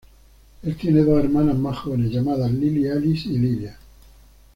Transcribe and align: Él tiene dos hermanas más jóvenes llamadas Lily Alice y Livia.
Él 0.63 0.75
tiene 0.77 1.03
dos 1.03 1.23
hermanas 1.23 1.55
más 1.59 1.77
jóvenes 1.77 2.11
llamadas 2.11 2.51
Lily 2.51 2.87
Alice 2.89 3.29
y 3.29 3.37
Livia. 3.37 3.77